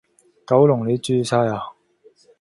[0.47, 1.61] 九龍你住曬呀！